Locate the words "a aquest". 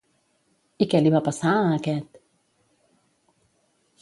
1.59-2.19